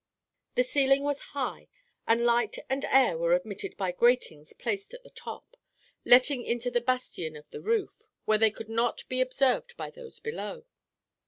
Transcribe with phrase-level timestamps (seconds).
[0.55, 1.67] The ceiling was high,
[2.07, 5.55] and light and air were admitted by gratings placed at the top,
[6.05, 10.19] letting onto the bastion of the roof, where they could not be observed by those
[10.19, 10.65] below.